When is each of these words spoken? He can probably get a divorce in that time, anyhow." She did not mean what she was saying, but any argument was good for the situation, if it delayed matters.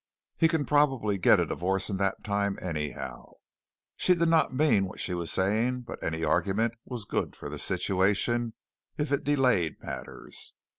He 0.35 0.47
can 0.47 0.65
probably 0.65 1.19
get 1.19 1.39
a 1.39 1.45
divorce 1.45 1.87
in 1.87 1.97
that 1.97 2.23
time, 2.23 2.57
anyhow." 2.59 3.33
She 3.97 4.15
did 4.15 4.29
not 4.29 4.51
mean 4.51 4.85
what 4.87 4.99
she 4.99 5.13
was 5.13 5.31
saying, 5.31 5.81
but 5.81 6.01
any 6.03 6.23
argument 6.23 6.73
was 6.85 7.05
good 7.05 7.35
for 7.35 7.49
the 7.49 7.59
situation, 7.59 8.53
if 8.97 9.11
it 9.11 9.23
delayed 9.23 9.75
matters. 9.83 10.55